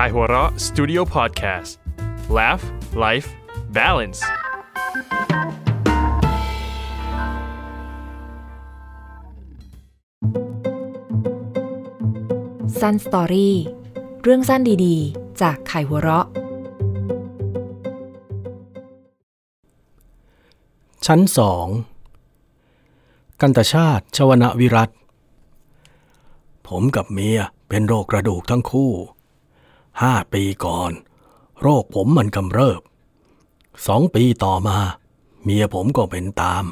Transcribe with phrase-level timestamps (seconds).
[0.00, 1.70] Kaihura Studio Podcast
[2.36, 2.64] Laugh
[3.04, 3.28] Life
[3.78, 4.20] Balance
[12.80, 13.56] สั้นสตอรี่
[14.22, 16.26] เรื่องสั้นดีๆ จากไขหัวเราะ
[21.06, 21.66] ชั้นสอง
[23.40, 24.90] กันตชาติชวนวิรัต
[26.68, 28.92] ผมกับเมียเป็นโรคกระดูกทั้งคู่
[30.02, 30.92] ห้าปีก่อน
[31.60, 32.80] โรคผมมันกำเริบ
[33.86, 34.78] สองปีต่อมา
[35.42, 36.64] เมียผมก็เป็นตาม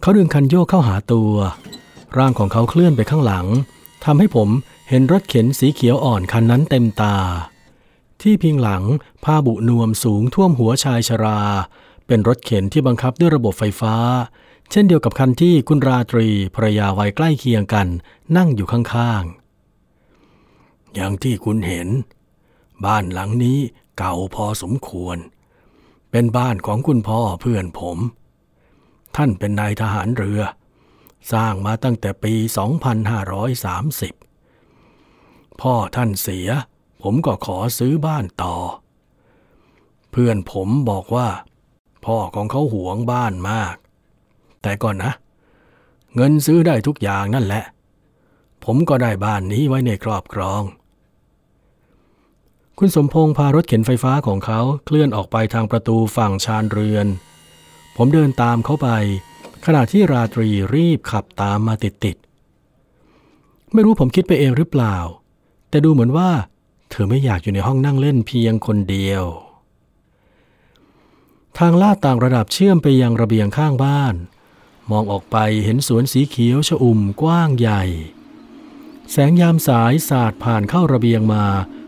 [0.00, 1.32] เขาดึงคันโยกเข้าหาตัว
[2.18, 3.46] ร่างของเขาเคลื่อนไปข้างหลัง
[4.04, 4.48] ทำให้ผม
[4.88, 7.16] เห็นรถเข็นสีเขียวอ่อนคันนั้นเต็มตา
[8.22, 8.82] ที่พิงหลัง
[9.24, 11.40] ผ้าบุนวมสูงท่วมหัวชายชรา
[12.06, 13.94] เป็นรถเข็นที่บังคับด้วยระบบไฟฟ้า
[14.70, 17.86] เช่นเดียวกับคันที่คุณราตรีภรรยาวัยใกล้เคียงกัน
[18.36, 19.43] นั่งอยู่ข้างๆ
[20.94, 21.88] อย่างที่คุณเห็น
[22.84, 23.58] บ้านหลังนี้
[23.98, 25.16] เก่าพอสมควร
[26.10, 27.98] เป็นบ้านของคุณพ่อเพื่อนผม
[29.16, 30.40] ท่านเป็นนายทหารเรือ
[31.32, 32.34] สร้างมาตั้งแต่ปี
[34.38, 36.48] 2530 พ่อท่านเสีย
[37.02, 38.56] ผมก็ขอซื้อบ้านต่อ
[40.10, 41.28] เพื่อนผมบอกว่า
[42.04, 43.76] พ่อของเขาหวงบ้านมาก
[44.62, 45.12] แต่ก่อนนะ
[46.14, 47.64] เงินซื้อได้ทุกอย่างนั่นแหละ
[48.64, 50.62] ผมก็ได้บ้านนี้ไว้ในครอบครอง
[52.78, 57.06] คุณสมพงษ์พารถเข็นไฟฟ้าของเขาเคลื่อนออกไปทางประตูฝั่งชานเรือน
[57.96, 58.88] ผมเดินตามเขาไป
[59.66, 64.96] ขณะที่ราตรีรีบขับตามมาติดๆไม่รู้ผมคิดไปเองหรือเปล่า
[65.68, 66.30] แต่ดูเหมือนว่า
[66.90, 69.24] เธอไม่อยากอยู่ในห้องนั่งเล่นเพียงคนเดียว
[71.58, 74.14] ทางลาดต่างระดับเชื่อมไปยังระเบียงข้างบ้าน
[74.90, 77.82] มองออกไปเห็นสวนสีเขียวชอุ่มกว้างใหญ่
[79.10, 81.44] แสงยามสายสาดผ่านเข้าระเบียงมา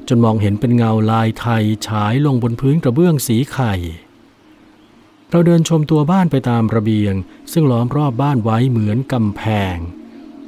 [0.08, 3.74] จนมองเห็นเป็นเงาลายไทยฉายลงบนพื้นกระเบื้องสีไข่
[5.30, 7.14] เราเดินชมตัวบ้านไปตามระเบียง
[7.52, 9.42] ซึ่งล้อมรอบบ้านไว้เหมือนกำแพ
[9.74, 9.76] ง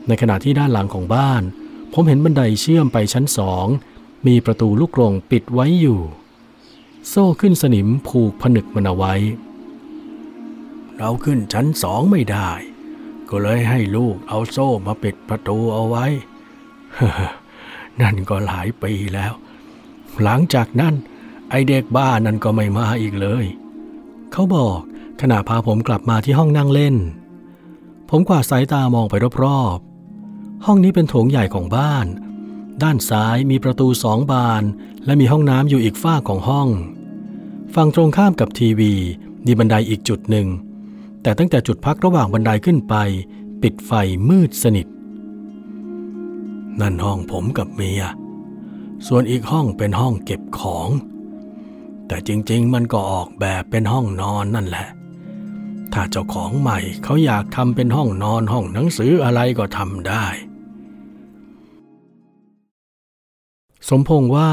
[0.07, 1.43] ในขณะที่ด้านหลังของบ้าน
[1.93, 3.67] ผมเห็นบันไดเชื่อมไปชั้นสอง
[4.27, 6.01] มีประตูลูกกรงปิดไว้อยู่
[7.09, 9.15] โซ่ขึ้นสนิมผูกผนึกมันเอาไว้
[10.99, 12.51] เราขึ้นชั้นสองไม่ได้
[13.31, 16.07] ก็เลยให้ลูกเอาโซ่มาปิดประตูเอาไว้
[18.01, 19.33] นั่นก็หลายปีแล้ว
[20.23, 20.95] หลังจากนั้น
[21.51, 23.45] ไอเด็กบ้านั่นก็ไม่มาอีกเลย
[24.33, 24.79] เขาบอก
[25.21, 26.97] ขณะพาผมกลับมาที่ห้องนั่งเล่น
[28.11, 29.15] ผมกวาดสายตามองไป
[29.45, 32.07] รอบๆ ห้องนี้เป็นโถงใหญ่ของบ้าน
[32.83, 34.63] ด้านซ้ายมีประตูสองบาน
[35.05, 36.69] และมีห้องน้ำอยู่อีกฝ้าของห้อง
[37.75, 38.93] ฝั่งตรงข้ามกับทีวี
[39.47, 40.47] มีบันไดอีกจุดหนึ่ง
[41.23, 42.95] แต่ตั้งแต่จุดพักระหว่างบันไดขึ้นไป
[43.63, 43.93] ปิดไฟ
[44.29, 44.87] มืดสนิท
[46.81, 48.03] นั่นห้องผมกับเมีย
[49.07, 50.89] ส่วนอีกห้องเป็นห้องเก็บของ
[52.07, 54.89] แต่จริงๆ มันก็ออกแบบเป็นห้องนอนนั่นแหละ
[55.93, 60.27] ถ้าเจ้าของใหม่เขาอยากทำเป็นห้องนอนห้องหนังสืออะไรก็ทำได้
[63.89, 64.51] สมพงษ์ว่า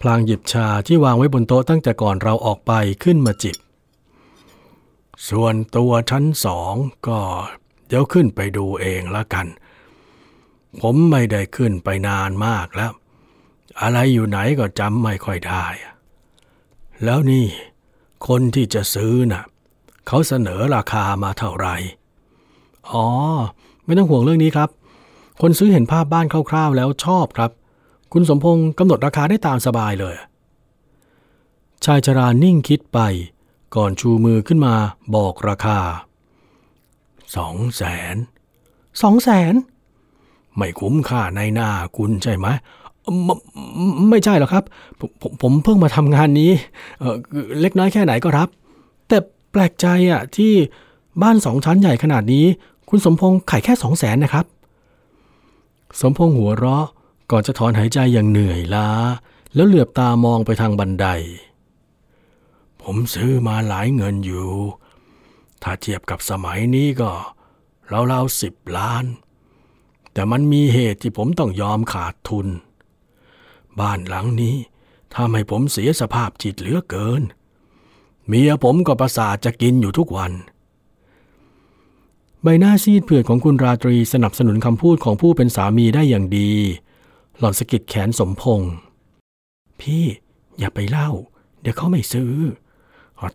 [0.00, 2.72] พลางหยิบชาที่วางไว้บนโต๊ะตั้งแต่ก่อนเราออกไป
[3.04, 3.56] ขึ้นมาจิบ
[5.28, 6.74] ส่วนตัวชั้นสอง
[7.08, 7.20] ก็
[7.86, 9.46] เดี๋ยวขึ้นไปดูเองละกัน
[10.80, 12.92] ผมไม่ได้ขึ้นไปนานมากแล้ว
[13.82, 15.64] อะไรอยู่ไหนก็จำไม่ค่อยได้
[17.04, 17.46] แล้วนี่
[18.28, 19.44] คนที่จะซื้อน่ะ
[20.06, 21.76] เขาเสนอราคามาเท่าไหร่
[22.92, 23.06] อ๋อ
[23.84, 24.70] ไม่ต้องห่วงเรื่องนี้ครับ
[25.40, 27.50] คนซื้อเห็นภาพบ้านคร่าวๆ แล้วชอบครับ
[28.12, 30.16] คุณสมพงศ์กำหนดราคาได้ตามสบายเลย
[31.84, 32.98] ชายชรานิ่งคิดไป
[33.76, 34.74] ก่อนชูมือขึ้นมา
[35.14, 35.78] บอกราคา
[37.36, 37.82] สองแส
[38.14, 38.16] น
[39.02, 39.54] สองแสน
[40.56, 42.46] ไม่คุ้มค่าในหน้าคุณใช่ไหม
[43.24, 43.34] ไม่
[44.10, 44.64] ไม่ใช่หรอกครับ
[45.00, 46.50] ผมผมผมเพิ่งมาทำงานนี้
[46.98, 47.16] เออ
[47.60, 48.48] เล็กน้อยแค่ไหนก็รับ
[49.08, 49.18] แต่
[49.52, 50.52] แปลกใจอะที่
[51.22, 52.46] บ้านสองชั้นใหญ่ขนาดนี้
[52.88, 54.46] คุณสมพงษ์ขายแค่สองแสนนะครับ
[56.00, 56.86] สมพงษ์หัวเราะ
[57.30, 58.88] ก่อนจะถอนหายใจอย่างเหนื่อยล้า
[59.54, 61.06] แล้วเหลือบตามองไปทางบันได
[62.82, 64.50] ผมซื้อมาหลายเงินอยู่
[65.62, 67.10] ถ้าเทียบกับสมัยนี้ก็
[68.12, 69.04] ราวๆสิบล้าน
[70.12, 72.46] แต่มันมีเหตุที่ผมต้องยอมขาดทุน
[73.80, 74.56] บ้านหลังนี้
[75.14, 77.22] ทำให้ผมเสียสภาพจิตเหลือเกิน
[78.26, 80.32] เมียผมก็ประสาทจะกินอยู่ทุกวัน
[82.42, 86.50] ใบหน้าซีดเผือดของคุณราตรีสนับสนุนคำพูดของผู้เป็นสามีได้อย่างดี
[87.38, 88.72] หล่อนสะกิดแขนสมพงษ์
[89.80, 90.04] พี่
[90.58, 91.10] อย่าไปเล่า
[91.60, 92.32] เดี๋ยวเขาไม่ซื้อ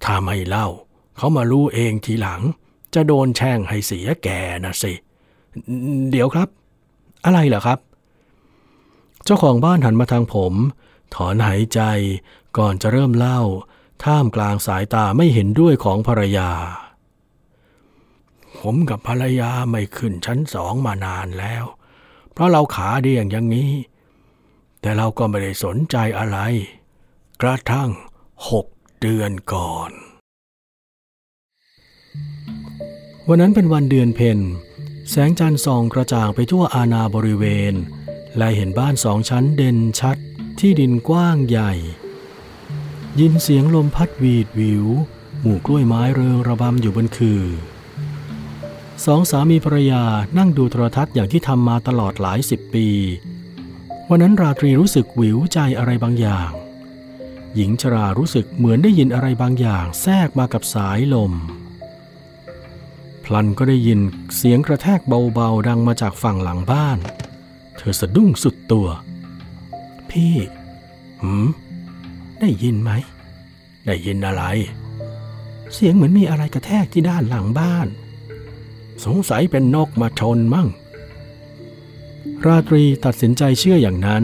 [0.06, 0.68] ถ้าไม่เล่า
[1.18, 2.42] เขามารู้เองทีหลัง
[2.94, 4.94] จะโดนแช่งให้เสียแก่นะสิ
[6.12, 6.50] เดี๋ยวครับ
[7.26, 7.80] อะไรเหรอครับ
[9.26, 10.54] เจ้าของบ้านหันมาทางผม
[11.16, 11.82] ถอนหายใจ
[12.58, 13.42] ก่อนจะเริ่มเล่า
[14.04, 16.52] ท่ามกลางสายตาไม่เห็นด้วยของภรรยา
[18.60, 21.64] ผมกับภรรยาไม่ขึ้นชั้นสองมานานแล้ว
[22.34, 23.72] เพราะเราขาเดียงอย่างนี้
[24.82, 26.38] แต่เราก็ไม่ได้สนใจอะไร
[27.42, 27.90] กระทั่ง
[28.50, 28.66] หก
[29.02, 29.92] เดือนก่อน
[33.28, 34.40] วันนั้นเป็นวันเดือนเพ็ญ
[35.10, 37.74] แสงจันทร์ส่องกระจ่างไปทั่วอาณาบริเวณ
[38.38, 40.18] และเห็นบ้านสองชั้นเด่นชัด
[40.60, 41.72] ที่ดินกว้างใหญ่
[43.20, 44.86] ยินเสียงลมพัดวีดวิว
[45.42, 47.44] หมู่กล้วยไม้เริงระบำอยู่บนคือ
[49.06, 50.04] สองสามีภรรยา
[50.38, 52.88] นั่งดูโทรทัศน์อย่างที่ทำมาตลอดหลายสิบปี
[54.10, 56.50] วันนั้นราตรีรู้สึกหวิวใจอะไรบางอย่าง
[57.56, 61.34] หญิงชรารู้สึกเหมือนได้ยินอะไรบางอย่างแทรกมากับสายลม
[63.24, 64.00] พลันก็ได้ยิน
[64.36, 65.00] เสียงกระแทก
[65.34, 66.98] เบาๆดังมาจากฝั่งหลังบ้าน
[67.84, 68.88] เธอสะดุ้งสุดตัว
[70.10, 70.36] พี่
[71.22, 71.48] หืม
[72.40, 72.92] ได้ยินไหม
[73.88, 74.44] ได้ยินอะไร
[75.74, 77.88] เสียงเหมือนมีอะไรกระแทกที่ด้านหลังบ้าน
[79.06, 80.68] สงสัยเป็นนกมาชนมั่ง
[82.46, 84.24] ราตรีตัดสินใจเชื่ออย่างนั้น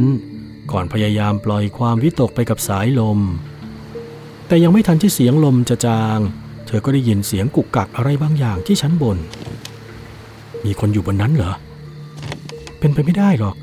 [0.71, 3.19] ก่อนพยายามปล่อยความวิตกไปกับสายลม
[4.47, 6.19] แต่ยังไม่ทันที่เสียงลมจะจาง
[6.67, 9.17] เธอก็ได้ยินเสียงกุกกักอะไรบางอย่างที่ชั้นบน
[10.65, 11.55] มีคนอยู่บนนั้นเหรอ
[12.79, 13.55] เป็นไปไม่ได้หรอก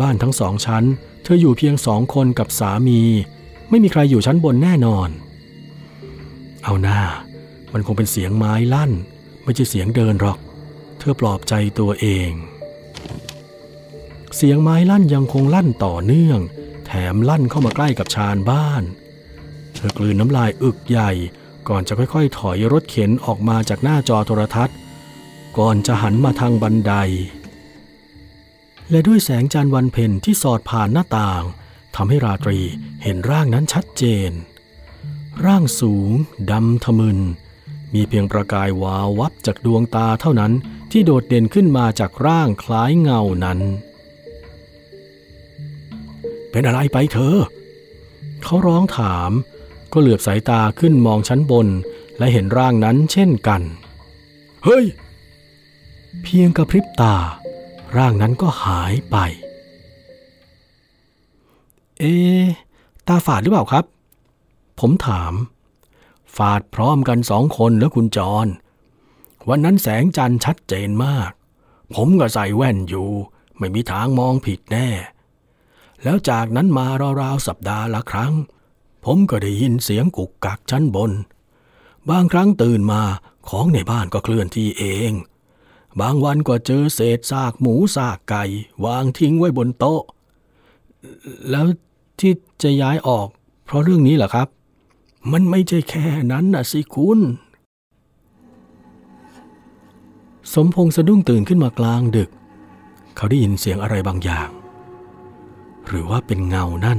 [0.00, 0.84] บ้านทั้งสองชั้น
[1.22, 3.00] เธออยู่เพียงสองคนกับสามี
[3.70, 5.08] ไม่มีใครอยู่ชั้นบนแน่นอน
[6.64, 7.00] เอาหน้า
[7.72, 8.92] มันคงเป็นเสียงไม้ลั่น
[9.44, 10.38] ไม่ใช่เสียงเดินหรอก
[10.98, 12.30] เธอปลอบใจตัวเอง
[14.36, 16.40] เสียงไม้ลั่นยังคงลั่นต่อเนื่อง
[16.86, 18.82] แถมลั่นเข้ามาใกล้กับชานบ้าน
[19.74, 21.10] เธอกลืนน้ำลายอึกใหญ่
[21.68, 24.76] ก่อนจะค่อยๆ ถอยรถเข็นออกมาจากหน้าจอโทรทัศน์
[25.58, 26.94] ก่อนจะหันมาทางบันได
[28.90, 31.42] และด้วยแสงจันทร์วันเพ็ญที่สอดผ่านหน้าต่าง
[31.96, 32.60] ทำให้ราตรี
[33.02, 34.30] เห็นร่างนั้นชัดเจน
[35.46, 36.10] ร่างสูง
[36.50, 37.18] ดำทะมึน
[37.94, 40.52] มีเพียงประกายวาววับจากดวงตาเท่านั้น
[40.90, 43.58] ที่โดดเด่นขึ้นมาจากร่างคล้ายเงานั้น
[46.50, 47.36] เป็นอะไรไปเธอ
[48.42, 49.30] เขาร้องถาม
[49.92, 51.68] ก็เหลือบสายตาขึ้นมองชั้นบน
[52.18, 53.62] และเห็นร่างนั้นเช่นกัน
[54.64, 54.84] เฮ้ย
[56.22, 57.16] เพียงกระพริบตา
[57.96, 59.16] ร่างนั้นก็หายไป
[61.98, 62.04] เอ
[63.06, 63.84] ตาฝาดหรือเปล่าครับ
[64.80, 65.32] ผมถาม
[66.36, 68.46] ฝาดพร้อมกันสองคนแล้วคุณจร
[69.48, 71.30] วันนั้นแสงจันทร์ชัดเจนมาก
[71.94, 73.08] ผมก็ใส่แว่นอยู่
[73.58, 74.88] ไม่มีทางมองผิดแน่
[76.02, 76.86] แล้วจากนั้นมา
[77.20, 78.32] ราวๆสัปดาห์ละครั้ง
[79.04, 81.12] ผมก็ได้ยินเสียงกุกกักชั้นบน
[82.10, 83.02] บางครั้งตื่นมา
[83.48, 85.12] ของในบ้านก็เคลื่อนที่เอง
[86.00, 88.44] บางวันก็เจอเศษซากหมูซากไก่
[88.84, 90.02] วางทิ้งไว้บนโต๊ะ
[91.50, 91.66] แล้ว
[92.20, 92.32] ที่
[92.62, 93.28] จะย้ายออก
[93.64, 94.48] เพราะเรื่องนี้เหรอครับ
[95.32, 97.20] มันไม่ใช่แค่นั้นนะสิคุณ
[100.54, 102.30] สมพงษ์สะดุ้งตื่นขึ้นมากลางดึก
[103.16, 104.48] เขาได้ยินเสียงอะไรบางอย่าง
[105.86, 106.98] หรือว่าเป็นเงานั่น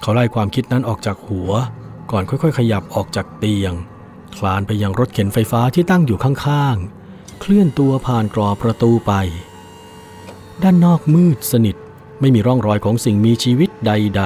[0.00, 1.50] เขาไล่ความคิดนั้นออกจากหัว
[2.10, 3.72] ก่อนค่อยๆ ขยับออกจากเตียง
[4.36, 6.99] คลานไปยังรถเข็นไฟฟ้าที่ตั้งอยู่ข้างๆ
[7.40, 9.12] เคลื่อนตัวผ่านกรอบประตูไป
[10.62, 11.76] ด้านนอกมืดสนิท
[12.20, 14.22] ไม่มีร่องรอยของสิ่งมีชีวิตใด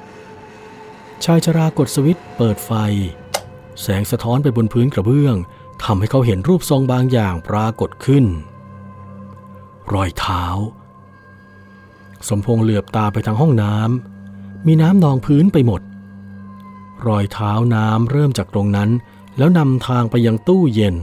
[0.00, 2.72] ๆ ชายชรากดสวิตช์เปิดไฟ
[3.82, 5.36] แสงสะท้อนไปบนพื้นกระเบื้อง
[5.84, 8.24] ทำให้เขาเห็นรูปทรงบางอย่างปรากฏขึ้น
[9.92, 10.44] รอยเท้า
[12.28, 15.82] สมพงษ์เหลือบตาไปทางห้องน้ำมีน้ำนองพื้นไปหมด
[17.06, 18.90] รอยเท้าน้ำเริ่มจากตรงนั้น
[19.38, 20.96] แล้วนำทางไปยังตู้เย็น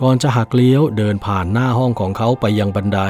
[0.00, 3.00] ก่อนจะหักเลี้ยวเดินผ่านหน้าห้องของเขาไปยังบันได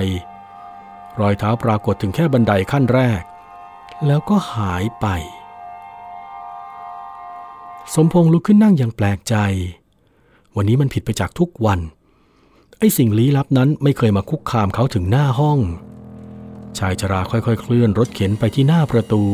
[1.20, 3.22] รอยเท้าปรากฏถึงแค่บันไดขั้นแรก
[4.06, 5.06] แล้วก็หายไป
[7.94, 9.36] สมพงษ์ลุกขึ้นนั่งอย่างแปลกใจ
[10.56, 11.80] วันนี้มันผิดไปจากทุกวัน
[12.78, 15.58] ไอ้สิ่งลี้ลับนั้นไม่เคยมาคุกคามเขาถึงหน้าห้อง
[16.78, 19.24] ชายชราค่อยๆ เคลื่อนรถเข็นไปที่หน้าประตู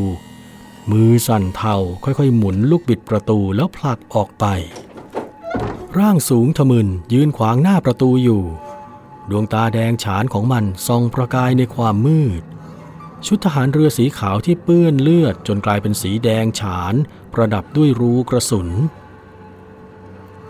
[0.91, 4.45] มือสั่นเทาค่อยๆ หมุนลูกบิดประตูแล้วผลักออกไป
[5.99, 8.43] ร่างสูงทะมึนยืนขวางหน้าประตูอยู่
[9.29, 12.43] ดวงตาแดงฉานของมันส่องประกายในความมืด
[13.25, 16.93] ชุดทหารเรือสีขาวที่เปื้อนเลือดจนกลายเป็นสีแดงฉาน
[17.33, 18.69] ประดับด้วยรูกระสุน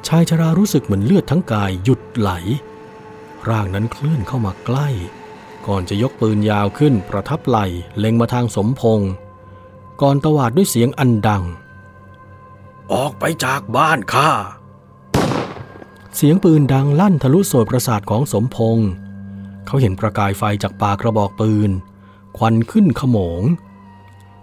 [0.07, 2.31] ชายชรารู้สึกเหมือนเลือดทั้งกายหยุดไหล
[3.50, 4.88] ร่างนั้นเคลื่อนเข้ามาใกล้
[5.67, 7.57] ก่อนจะยกปืนยาวขึ้นประทับไหล
[8.00, 9.12] เล็งมาทางสมพงษ์
[10.01, 11.43] ก่อนตวาดด้วยเสียงอันดัง
[12.93, 14.31] ออกไปจากบ้านข้า
[16.15, 18.89] เสียงปืนดังลั่นทะลุโสดประสาทของสมพงษ์
[19.65, 21.70] เขาเห็นประกายไฟจากปากกระบอกปืน
[22.38, 23.41] ควันขึ้นขโมง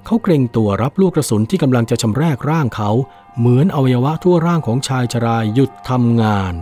[0.04, 2.90] เขาเกรงตัวรับลูกกระสุนที่กำลังจะชำแรกร่างเขา
[3.38, 6.54] เหมือนอวัยวะทั่วร่างของชายชรายหยุดทำงาน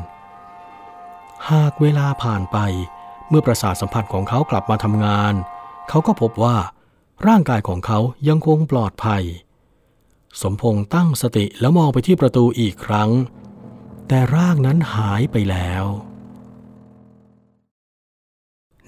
[1.51, 2.59] หากเวลาผ่านไป
[3.29, 5.35] เมื่อประสาทสัมผัสของเขากลับมาทำงาน
[5.89, 6.57] เขาก็พบว่า
[7.27, 7.99] ร่างกายของเขา
[8.29, 9.23] ยังคงปลอดภัย
[10.43, 13.11] สมพงษ์ตั้งสติแล้วมองไปที่ประตูอีกครั้ง
[14.09, 15.85] แต่ร่างนั้นหายไปแล้ว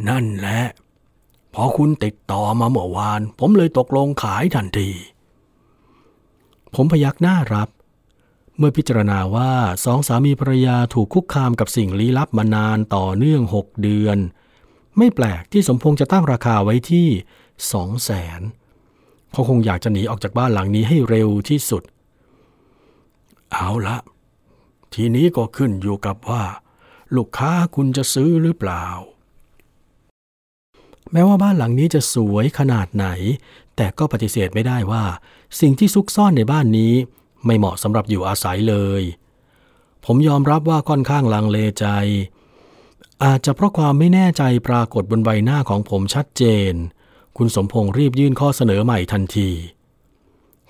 [0.09, 0.63] นั่นแหละ
[1.55, 4.91] พอคุณติดต่อมาเมื่อวาน ผมเลยตกลงขายทันที
[6.75, 7.69] ผมพยักหน้ารับ
[8.59, 9.53] เมื่อพิจารณาว่า
[9.85, 14.19] สองสามีภรรยาถูกคุกคามกับสิ่งลี้ลับมานานต่อเนื่องหกเดือน
[14.99, 17.09] ไม่แปลกที่สมพงษ์จะตั้งราคาไว้ที่
[17.73, 18.41] สองแสน
[19.33, 21.83] เขาคงอยากจะหนีออกจากบ้านหลังนี้ให้เร็วที่สุด
[23.53, 23.97] เอาละ
[24.95, 26.45] ทีนี้ก็ขึ้นอยู่กับว่า
[27.17, 28.87] ลูกค้าคุณจะซื้อหรือเปล่า
[31.13, 33.07] แม้ว่าบ้านหลังนี้จะสวยขนาดไหน
[33.77, 35.05] แต่ก็ปฏิเสธไม่ได้ว่า
[35.61, 36.93] สิ่งที่ซุกซ่อนในบ้านนี้
[37.47, 39.03] ไม่เหมาะสำหรับอยู่อาศัยเลย
[40.05, 41.87] ผมยอมรับว่าค่อนข้างลังเลใจ
[43.25, 46.73] อาจจะเพราะความไม่แน่ใจปรากฏบนใบหน้าของผมชัดเจน
[47.37, 49.51] คุณสมพงษ์รีบยื่นข้อเสนอใหม่ทันที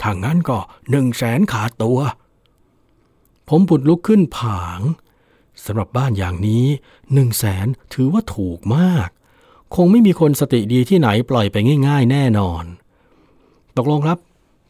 [0.03, 0.59] ถ้างั้นก็
[0.91, 1.99] หนึ่งแสนขาตัว
[3.53, 4.81] ผมบุดลุกขึ้นผาง
[5.65, 6.67] สำหรับบ้านอย่างนี้
[7.13, 9.09] หนึ่งแสนถือว่าถูกมาก
[9.75, 11.57] คงไม่มีคนสติดีที่ไหนปล่อยไป
[11.89, 12.65] ง่ายๆ แน่นอน
[13.77, 14.19] ตกลงครับ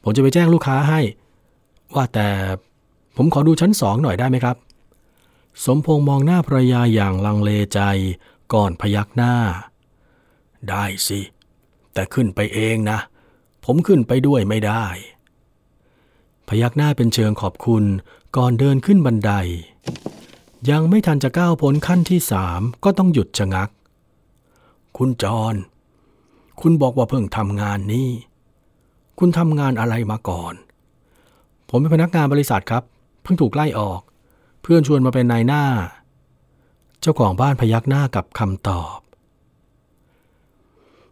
[0.03, 1.01] ผมจะไปแจ้งลูกค้าให้
[1.95, 2.29] ว่าแต่
[3.17, 4.57] ผมขอดูชั้นสองหน่อยได้ไหมครับ
[5.65, 7.81] สมพงษ์มองหน้าภรรยาอย่างลังเลใจ
[8.53, 9.35] ก่อนพยักหน้า
[10.69, 11.21] ได้สิ
[11.93, 12.99] แต่ขึ้นไปเองนะ
[13.65, 14.87] ผมขึ้นไปด้วยไม่ได้
[16.49, 17.85] พยักหน้าเป็นเชิงขอบคุณ
[18.37, 19.33] ก่อนเดินขึ้นบันได
[20.71, 23.71] ยังไม่ทันจะก้าวพ้นขั้นที่สามก็ต้องหยุดชะงัก
[24.97, 25.55] คุณจอร
[26.61, 28.09] คุณบอกว่าเพิ่งทำงานนี้
[29.19, 30.55] คุณทำงานอะไรมาก่อน
[31.69, 32.83] ผมเป็นพนักงานบริษัทครับ
[33.23, 34.01] เพิ่งถูกไล่ออก
[34.63, 35.65] เพื่อนชวนมาเป็นนายหน้า
[37.01, 38.99] เจ้าของบ้านพยักหน้ากับคำตอบ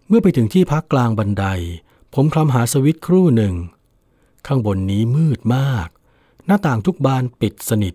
[0.06, 1.44] เมื่อไปถึงที่พักกลางบันได
[2.14, 3.54] ผมคลำหาสวิตช์ครู่หนึ่ง
[4.46, 5.88] ข้างบนนี้มืดมาก
[6.50, 7.94] หน้าต่างทุกบานปิดสนิท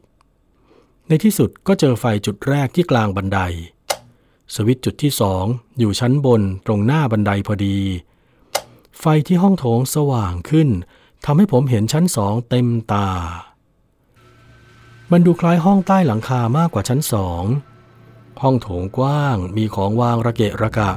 [1.08, 3.40] ในที่สุดก็เจอไฟจุดแรกที่กลางบันได
[4.56, 5.46] สวิตจุดที่สอง
[5.80, 7.80] อยู่ชั้นบนตรงหน้าบันไดพอดี
[9.00, 10.70] ไฟที่ห้องโถงสว่างขึ้น
[11.26, 13.10] ทำให้ผมเห็นชั้นสองเต็มตา
[15.12, 17.44] มันดูคล้ายห้องใต้หลังคามากกว่าชั้นสอง
[18.42, 20.92] ห้องโถงกว้างมีของวางระเกะระกะ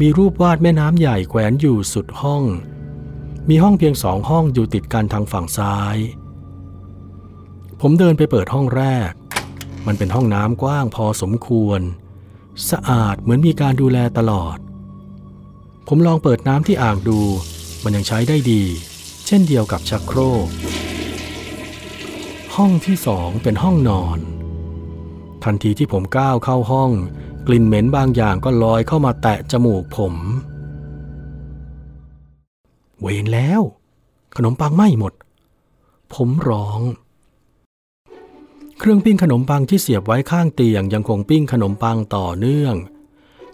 [0.00, 2.44] มีรูปวาดแม่น้ำใหญ่แขวนอยู่สุดห้อง
[3.48, 5.96] มีห้องเพียงสองห้องอยู่ติดกันทางฝั่งซ้าย
[7.80, 9.12] ผมเดินไปเปิดห้องแรก
[9.86, 11.80] มันเป็นห้องน้ำกว้างพอสมควร
[12.70, 14.58] สะอาดเหมือนมีการดูแลตลอด
[15.88, 17.20] ผมลองเปิดน้ำที่อ่างดู
[17.82, 18.62] มันยังใช้ได้ดี
[19.26, 20.48] เช่นเดียวกับชักโครก
[22.56, 24.18] ห้องที่สองเป็นห้องนอน
[25.44, 26.90] ทันทีที่ผมก้าวเข้าห้อง
[27.46, 30.14] กลิ่นเหม็นบางอย่างก็ลอยเข้ามาแตะจมูกผม
[33.00, 33.60] เวนแล้ว
[34.36, 35.12] ขนมปังไหม้หมด
[36.14, 36.80] ผมร้อง
[38.78, 42.74] เครื่องปิ้งขนมปังที่เสียบไว้ข้างเตียงยังคงปิ้งขนมปังต่อเนื่อง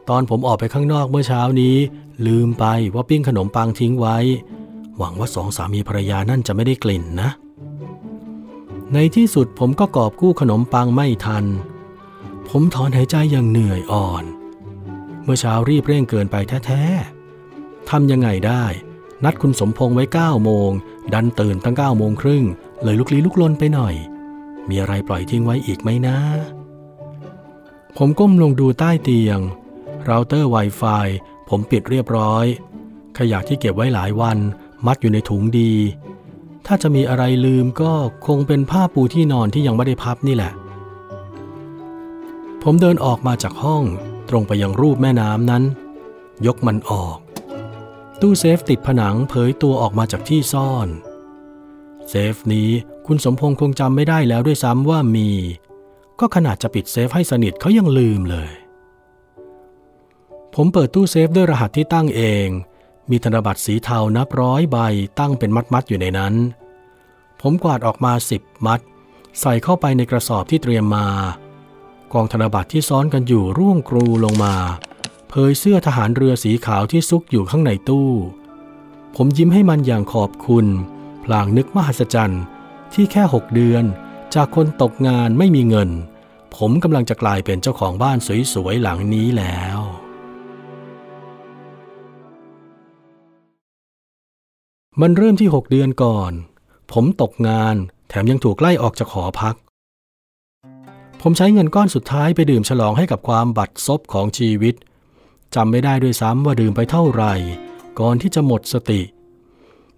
[0.08, 1.76] ตอนผมออกไปข้างนอกเมื่อเช้านี้
[2.26, 2.64] ลืมไป
[2.94, 4.16] ว่าปิ้งขนมปังทิ้งไว้
[4.98, 7.30] หวังว่าสองสามีภรรยานั่นจะไม่ได้กลิ่นนะ
[8.92, 11.44] ในที่สุดผมก็กอบกู้ขนมปังไม่ทัน
[12.48, 14.24] ผมถอนหายใจอย่างเหนื่อยอ่อน
[15.24, 18.64] เมื่อเช้ารีบเร่งเกินไปแท้ๆทำยังไงได้
[19.24, 20.70] นัดคุณสมพงษ์ไว้9โมง
[21.14, 22.44] ดันตื่นตั้ง9โมงครึ่ง
[22.82, 23.94] เลยลุกลี้ลุกลนไปหน่อย
[24.68, 26.18] มีอะไรปล่อยทิ้งไว้อีกไหมนะ
[27.96, 29.38] ผมก้มลงดูใต้เตียง
[30.04, 31.06] เราเตอร์ Wi-Fi
[31.48, 32.44] ผมปิดเรียบร้อย
[33.18, 34.38] ขยะที่เก็บไว้หลายวัน
[34.86, 35.72] มัดอยู่ในถุงดี
[36.66, 37.92] ถ้าจะมีอะไรลืมก็
[38.26, 40.52] คงเป็นผ้าปูที่นอนที่ยังไม่ได้พับนี่แหละ
[42.62, 43.82] ผมเดินออกมาจากห้อง
[44.28, 45.62] ตรงไปยังรูปแม่น้ำนั้น
[46.46, 47.16] ยกมันออก
[48.20, 50.88] ตู้เซฟติดผนังเผยตัวออกมาจากที่ซ่อน
[52.08, 52.70] เซฟนี้
[53.06, 55.30] คุณสมพงษ์คงจำไม่ได้แล้วด้วยซ้ำว่ามี
[56.20, 58.50] ก็ขนาดจะปิดเซฟให้สนิทเขายังลืมเลย
[60.54, 62.46] ผมเปิดตู้เซฟด้วยรหัสที่ตั้งเอง
[63.10, 64.76] มีธนบัตรสีเทานับร้อยใบ
[65.18, 66.34] ตั้งเป็นมัดๆอยู่ในนั้น
[67.40, 68.80] ผมกวาดออกมาสิบมัด
[69.40, 71.08] ใส่เข้าไปในกระสอบที่เตรียมมา
[72.12, 74.54] กองธนบัตรที่ซ้อนกันอยู่ร่วงกรูลงมา
[75.28, 78.10] เผยเสื้อทหารเรือสีขาวที่ซุกอยู่ข้างในตู้
[79.16, 80.66] ผมยิ้มให้มันอย่างขอบคุณ
[81.24, 82.42] พลางนึกมหัศจรรย์
[82.94, 83.84] ที่แค่หกเดือน
[84.34, 85.90] จากคนตกงานไม่มีเงิน
[86.56, 88.18] ผมกำลังจะกลายเป็นเจ้าของบ้าน
[88.52, 89.80] สวยๆหลังนี้แล้ว
[95.00, 96.32] มันเริ่มที่หกเดือนก่อน
[96.92, 97.74] ผมตกงาน
[98.08, 99.54] แถมยังถูกไล่ออกจากหอพัก
[101.22, 104.74] ผมใช้เงินก้อนสุดท้ายไปดื่มฉลองให้กับความบัดซบของชีวิต
[105.54, 107.34] จำไม่ได้ด้วยซ้ำว่าดื่มไปเท่าไหร่
[108.00, 109.00] ก่อนที่จะหมดสติ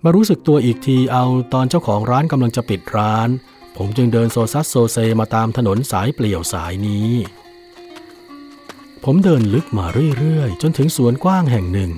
[0.04, 3.28] มารู้สึกตัวอีกทีเอาตอนเจ้าของร้านกำลังจะปิดร้าน
[3.76, 7.10] ผมจึงเดินโซซัสโซเซมาตามถนนสายเปลี่ยวสายนี้
[9.04, 9.86] ผมเดินลึกมา
[10.18, 11.92] เรื่อยๆ จนถึงสวนกว้างแห่งหนึ่ง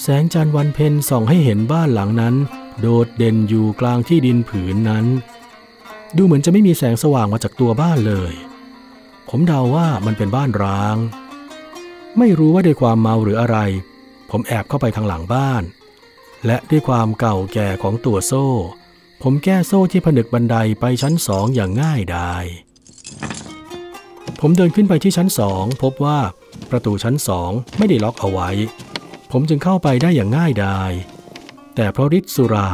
[0.00, 2.34] แสงจันทร์วันเพ็ญส่องให้เห็นบ้านหลังนั้น
[2.80, 5.06] โดดเด่นอยู่กลางที่ดินผืนนั้น
[6.16, 8.32] ดูเหมือนจะไม่มีแสงสว่างมาจากตัวบ้านเลย
[9.28, 10.96] ผมเดาว่ามันเป็นบ้านร้าง
[12.18, 13.58] ไม่รู้ว่าด้วยความเมาหรืออะไร
[14.30, 15.62] ผมแอบเข้าไปทางหลังบ้าน
[16.46, 18.46] และด้วยความเก่าแก่ของตัวโซ่
[19.22, 22.44] ผมแก้โซ่ที่ผนึกบันไดไปชั้นสองอย่างง่ายดาย
[24.40, 26.18] ผมเดินขึ้นไปที่ชั้นสองพบว่า
[26.70, 28.50] ประตูชั้นสองไม่ได้ล็อกเอาไว้
[29.30, 30.92] ผมจึงเข้าไปได้อย่างง่ายดาย
[31.74, 32.70] แต่เพราะฤทธิ์สุรา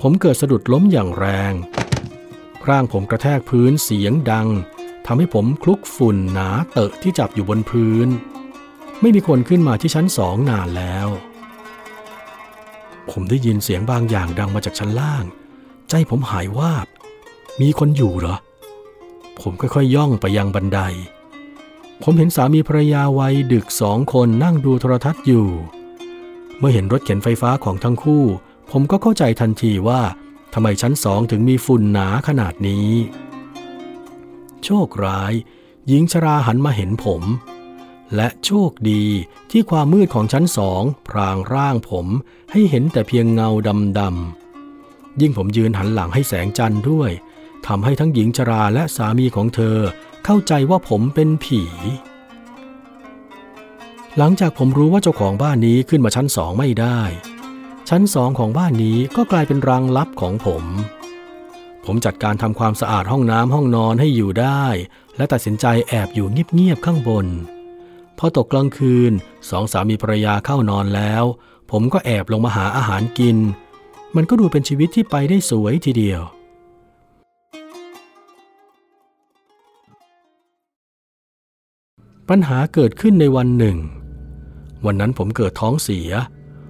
[0.00, 1.52] ผมเกิดสะดุดล้มอย่างแรง
[2.68, 4.48] ร่างผมกระแทกพื้นเสียงดัง
[5.06, 8.08] ทำให้ผมคลุกฝุ่นหนาเตอะที่จับอยู่บนพื้น
[9.00, 11.08] ไม่มีคนขึ้นมาที่ชั้นสองนานแล้ว
[13.10, 15.24] ผมได้ยินเสียงบางอย่างดังมาจากชั้นล่าง
[15.90, 16.86] ใจผมหายวาบ
[17.60, 18.36] มีคนอยู่เหรอ
[19.40, 20.80] ผมค่อยๆย่องไปยังบันได
[22.02, 25.48] ผมเห็นสามีภรรยาวัยดึกสองคนนั่งดูโทรทัศน์อยู่
[26.58, 28.24] เมื่อเห็นรถเข็นไฟฟ้าของทั้งคู่
[28.70, 30.00] ผมก็เข้าใจทันทีว่า
[30.54, 32.88] ทำไมชั้นสองถึงมีฝุ่นหนาขนาดนี้
[34.64, 35.32] โชคร้าย
[35.88, 37.22] หญิงชราหันมาเห็นผม
[38.16, 39.04] และโชคดี
[39.50, 42.06] ที่ความมืดของชั้นสองพรางร่างผม
[42.52, 43.48] ให้เห็นแต่เพียงเงา
[43.98, 47.10] ดำๆยิ่งผมยืนหันหลังให้แสงจันทร์ด้วย
[47.66, 49.78] ทำให้ทั้งหญิงชราและสามีของเธอ
[50.24, 51.62] เข้าใจว่าผมเป็นผี
[54.18, 57.00] หลังจากผมรู้ว่าเจ้าของบ้านนี้ขึ้นมาชั้นสองไม่ได้
[57.88, 60.64] ชั้นสองของบ้านนี้ก็กลายเป็นรังลับของผม
[61.84, 64.64] ผมจัดการทำความสะอาดห้องน้ำห้องนอนให้อยู่ได้
[65.16, 67.26] และตัดสินใจแอบอยู่เงียบๆข้างบน
[68.22, 69.12] พอตกกลางคืน
[69.50, 71.24] สองสามีภรรยาเข้านอนแล้ว
[71.70, 73.36] ผมก็แอบลงมาหาอาหารกิน
[74.16, 76.22] มันก็ดูเป็นชีวิตที่ไปได้สวยทีเดียว
[82.28, 83.78] ปัญหาเกิดขึ้นในวันหนึ่ง
[84.86, 86.10] วันนั้นผมเกิดท้องเสีย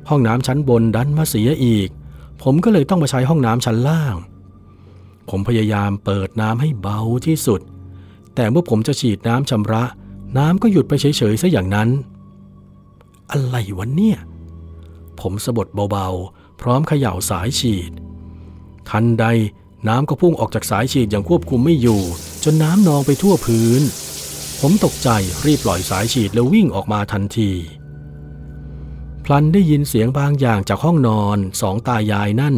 [0.09, 1.89] ห้องน้ำชั้นบนดันมาเสียอีก
[2.43, 4.17] ผมก็เลยต้องมาใช้ห้องน้ำชั้นล่าง
[5.31, 7.61] ผมพยายามเปิดน้ำให้เบาที่สุด
[8.35, 9.85] แต่เมื่อผมจะฉีดน้ำชำระ
[10.39, 11.89] น้ำก็หยุดไปเฉยๆซะอย่างนั้น
[13.33, 14.19] อะไรวะเนี่ย
[15.21, 17.93] ผมสะบัดเบาๆ พร้อมเขย่าสายฉีด
[18.91, 19.25] ทันใด
[19.89, 22.01] น้ำก็พุ่งออกจากสายฉีดอย่างควบคุมไม่อยู่
[22.45, 23.83] จนน้ำนองไปทั่วพื้น
[24.61, 25.09] ผมตกใจ
[25.47, 27.51] รีบปล่อยสายฉีดแล้ววิ่งออกมาทันที
[29.25, 32.55] พลันได้ยินเสียงบางอย่างจากห้องนอนสองตายายนั่น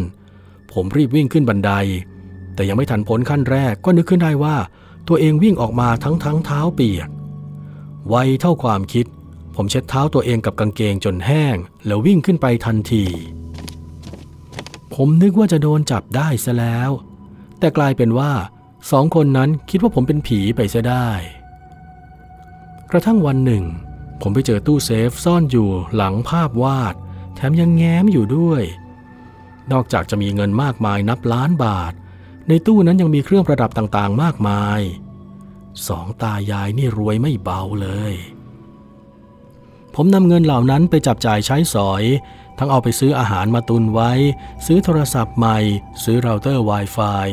[0.72, 1.72] ผมรีบวิ่งขึ้นบันได
[2.54, 4.56] แต่ยังไม่ทันพ้นขั้นแรกก็นึกขึ้นได้ว่า
[5.08, 7.08] ตัวเองวิ่งออกมาทั้งทั้งเท้าเปียก
[8.08, 9.06] ไวเท่าความคิด
[9.56, 13.04] ผมเช็ดเท้าตัวเองกับกางเกงจนแห้ง แล้ววิ่งขึ้นไปทันที
[14.94, 16.90] ผมนึกว่าจะโดนจับได้ซะแล้ว
[17.58, 18.32] แต่กลายเป็นว่า
[18.90, 21.08] สองคนนั้นคิดว่าผมเป็นผีไปเสียได้
[22.90, 23.64] กระทั่งวันหนึ่ง
[24.20, 26.94] ผมไปเจอตู้เซฟซ่อนอยู่หลังภาพวาด
[27.34, 28.62] แถมยังแง้มอยู่ด้วย
[29.72, 31.92] นอกจากจะมีเงินมากมายนับล้านบาท
[32.48, 34.80] ในตู้นั้นยังมีเครื่องประดับต่างๆ มากมาย
[35.88, 38.14] สองตายายนี่รวยไม่เบาเลย
[39.94, 42.04] ผมนำเงินเหล่านั้นไปจับจ่ายใช้สอย
[42.58, 44.12] ทั้งเอาไปซื้ออาหารมาตุนไว้
[44.66, 45.58] ซื้อโทรศัพท์ใหม่
[46.04, 47.26] ซื้อเราเตอร์ Wi-Fi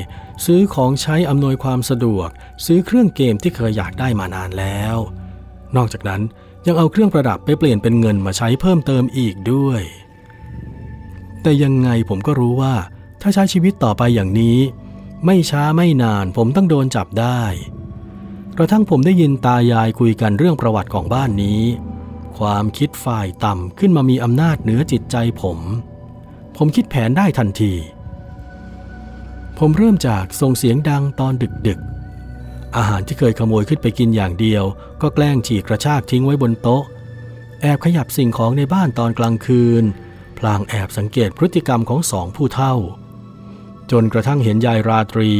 [0.46, 2.30] ซื้อของใช้อำนวยความสะดวก
[2.66, 4.98] ซื้อเครื่องเกมที่เคยอยากได้มานานแล้ว
[5.76, 6.22] นอกจากนั้น
[6.68, 9.82] ยังเอาเครื่องประดับไปเปลี่ยนเป็นเงินมาใช้เพิ่มเติมอีกด้วย
[11.42, 12.76] แต่ยังไงผมก็รู้ว่า
[13.22, 14.60] ถ้าใช้ชีวิตต่อไปอย่างนี้
[15.26, 17.42] ไม่ช้าไม่นานผมต้องโดนจับได้
[18.62, 21.62] ระทั่งผมได้ยินตายายคุยกันเรื่องประวัติของบ้านนี้
[22.38, 25.60] ความคิดฝ่ายต่ำขึ้นมามีอำนาจเหนือจิตใจผม
[26.58, 27.74] ผมคิดแผนได้ทันที
[29.60, 31.34] ผมเริ่มจากส่งเสียงดังตอน
[31.68, 34.64] ดึกๆ อาหารที่เคยขโมยขึ้นไปกินอย่างเดียว
[35.02, 36.84] ก็แกล้งฉีกกระชากทิ้งไว้บนโต๊ะ
[37.62, 39.84] แอบขยับสิ่งของในบ้านตอนกลางคืน
[40.38, 42.76] พลางแอบสังเกตพฤติกรรมของสองผู้เท่า
[43.92, 45.32] จนกระทั่งเห็นยายราตรี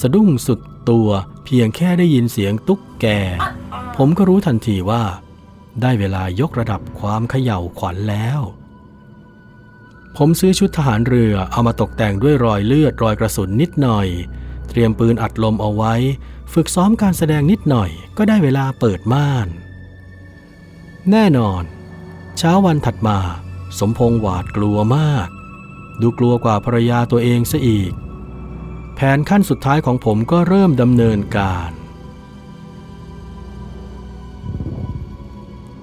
[0.00, 1.08] สะดุ้งสุดตัว
[1.50, 3.06] เพียงแค่ได้ยินเสียงตุ๊กแก
[3.96, 5.02] ผมก็รู้ทันทีว่า
[5.82, 8.40] ได้เวลายกระดับความเขย่าขวัญแล้ว
[10.16, 14.08] ผมซื้อชุดทหารเรือเอามาตกแต่งด้วยรอยเลือดรอยกระสุนนิดหน่อย
[14.68, 15.94] เตรียมปืนอัดลมเอาไว้
[16.52, 19.48] ฝึกซ้อมการแสดงนิดหน่อยก็ได้เวลาเปิดม่าน
[21.10, 21.62] แน่นอน
[22.38, 23.18] เช้าวันถัดมา
[23.78, 25.28] สมพงษ์หวาดกลัวมาก
[26.00, 27.92] ดูกลัวกว่าภรรยาตัวเองซะอีก
[29.00, 31.70] แผนขั้นสุดท้ายของผมก็เริ่มดำเนินการ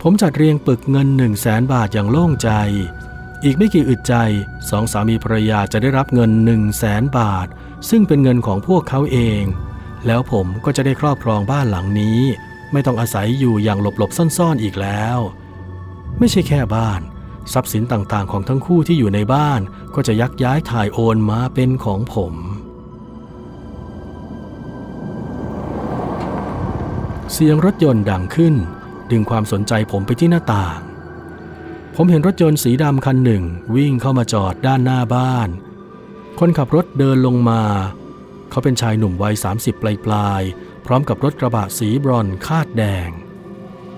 [0.01, 2.49] ผมจัดเรียงปึกเงิน1 0 0 0 0แสนบาทอย่างโล่งใจ
[3.43, 4.15] อีกไม่กี่อึดใจ
[4.69, 7.47] สองสามีภรรยาจะได้รับเงิน1 0 0 0 0แสนบาท
[7.89, 9.43] ซึ่งเป็นเงินของพวกเขาเอง
[10.06, 12.19] แล้วผมก็จะได้ครอบครองบ้านหลังนี้
[12.71, 15.17] ไม่ต้องอาศัยอยู่อย่างหลบๆซ่อนๆอีกแล้ว
[16.19, 17.01] ไม่ใช่แค่บ้าน
[17.54, 19.62] ทรัพย์สินต่างๆ ของทั้งคู่ที่อยู่ในบ้าน
[19.95, 22.36] ก็จะยักย้ายถ่ายโอนมาเป็นของผม
[27.32, 28.56] เสียงรถยนต์ดังขึ้น
[29.12, 30.80] ดึงความสนใจผมไปที่หน้าต่าง
[31.96, 33.44] ผมเห็นรถยนต์สีดำคันหนึ่ง
[33.76, 35.50] วิ่งเข้ามาจอดด้านหน้าบ้าน
[36.40, 37.62] คนขับรถเดินลงมา
[38.50, 43.10] เขาเป็นชายหนุ่มวัย 30 ปลายๆพร้อมกับรถกระบะสีบรอนคาดแดง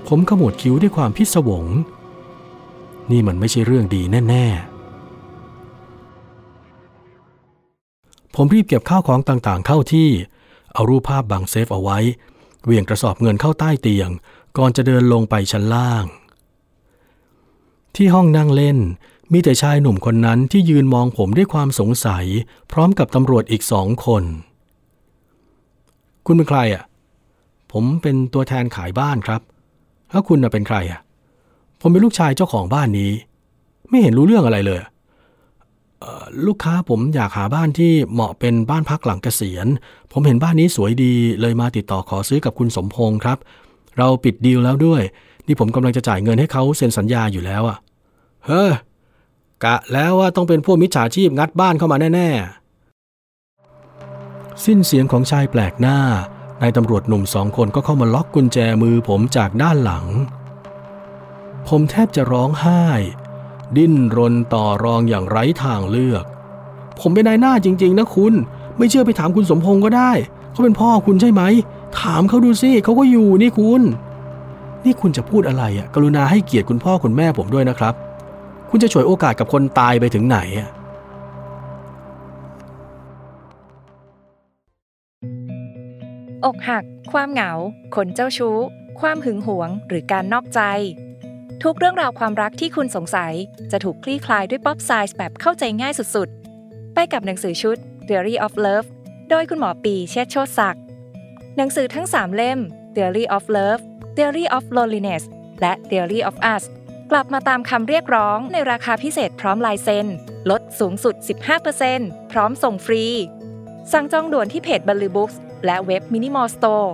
[0.08, 1.66] ผมขมวดคิ้วด้วยความพิศวง
[3.12, 4.78] นี่มันไม่ใช่เรื่องดีแน่ๆ
[8.36, 10.10] ผมรีบเก็บข้าวของต่างๆ เข้าที่
[10.74, 12.00] เอารูปภาพบังเซฟเอาไว้
[12.66, 14.10] เวี่ยงกระสอบเงินเข้าใต้เตียง
[14.58, 16.06] ก่อนจะเดินลงไปชั้นล่าง
[17.96, 18.78] ที่ห้องนั่งเล่น
[19.34, 22.26] มีแต่ชายหนุ่มคนนั้นที่ยืนมองผมด้วยความสงสัย
[22.72, 24.24] พร้อมกับตำรวจอีกสองคน
[26.26, 26.84] คุณเป็นใครอะ
[27.72, 29.42] ผมเป็นตัวแทนขายบ้านครับ
[30.12, 31.00] แล้วคุณน่ะเป็นใครอะ
[31.82, 33.12] ผมเป็นลูกชายเจ้าของบ้านนี้
[33.90, 34.80] ไม่เห็นรู้เรื่องอะไรเลย
[36.46, 39.68] ลูกค้าผมอยากหาบ้านที่เหมาะเป็นบ้านพักหลังเกษียณ
[40.12, 43.38] ผมเห็นบ้านนี้สวยดีเลยมาติดต่อขอซื้อกับคุณสมพงษ์ครับ
[43.98, 45.02] เราปิดดีลแล้วด้วย
[45.48, 47.78] นี่ผมกำลังจะจ่ายเงินให้เขาเซ็นสัญญาอยู่แล้วอะ
[48.46, 48.72] เฮ้อ
[49.64, 52.30] กะแล้วว่าต้องเป็นพวกมิจฉาชีพงัดบ้านเข้ามาแน่
[53.88, 55.98] ๆ สิ้นเสียงของชายแปลกหน้า
[56.62, 60.06] นายตำรวจหนุ่มสองคนก็เข้ามาล็อกกุญแจมือผมจากด้านหลัง
[61.68, 62.84] ผมแทบจะร้องไห้
[63.78, 66.26] ดิ้นรนต่อรองอย่างไร้ทางเลือก
[67.00, 68.34] ผมเป็นนายหน้าจริง ๆ นะคุณ
[68.78, 70.12] ไม่เชื่อไปถามคุณสมพงษ์ก็ได้
[70.52, 71.44] เขาเป็นพ่อคุณใช่ไหม
[72.02, 73.82] ถามเขาดูสิเขาก็อยู่นี่คุณ
[74.86, 77.94] นี่คุณจะพูดอะไรอะ กรุณาให้เกียรติคุณพ่อคุณแม่ผมด้วยนะครับ
[78.70, 80.70] คุณจะฉวยโอกาสกับคนตายไปถึงไหนอะ
[86.46, 87.52] อกหัก ความเหงา
[87.96, 88.58] คนเจ้าชู้
[89.00, 90.62] ความหึงหวง หรือการนอกใจ
[91.64, 93.34] ทุกเรื่องราวความรักที่คุณสงสัย
[93.72, 98.88] จะถูกคลี่คลายด้วยป๊อปไซค์แบบเข้าใจง่ายสุดๆ ไปกับหนังสือชุด Theory of Love
[99.30, 100.84] โดยคุณหมอปีเชษโชติศักดิ์
[101.58, 102.60] หนังสือทั้ง 3 เล่ม
[102.96, 103.82] Theory of Love
[104.16, 105.24] Theory of Loneliness
[105.62, 106.64] และ Theory of Us
[107.12, 110.08] กลับมาตามคำเรียกร้องในราคาพิเศษพร้อมลายเซ็น
[110.50, 111.16] ลดสูงสุด
[111.74, 113.04] 15%พร้อมส่งฟรี
[113.92, 115.32] สั่งจองด่วนที่เพจบันลือบุ๊คส์
[115.66, 116.94] และเว็บมินิมอลสโตร์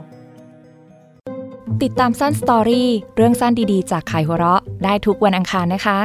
[1.81, 5.97] ติดตามสั้น Story เรื่องสั้นดีๆ จากขายหัวเราะ ได้ทุกวันอังคารนะคะ